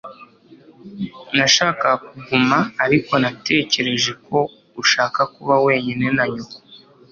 [1.35, 4.37] Nashakaga kuguma, ariko natekereje ko
[4.81, 6.57] ushaka kuba wenyine na nyoko.